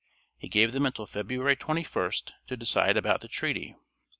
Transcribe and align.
He 0.39 0.47
gave 0.49 0.71
them 0.71 0.87
until 0.87 1.05
February 1.05 1.55
21st 1.55 2.31
to 2.47 2.57
decide 2.57 2.97
about 2.97 3.21
the 3.21 3.27
treaty. 3.27 3.75